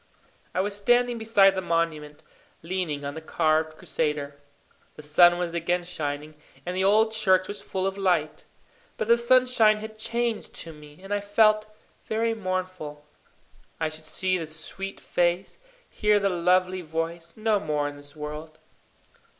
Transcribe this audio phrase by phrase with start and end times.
[0.55, 2.23] I was standing beside the monument,
[2.63, 4.35] leaning on the carved Crusader.
[4.95, 6.33] The sun was again shining,
[6.65, 8.45] and the old church was full of light.
[8.97, 11.67] But the sunshine had changed to me, and I felt
[12.07, 13.05] very mournful.
[13.79, 18.57] I should see the sweet face, hear the lovely voice, no more in this world.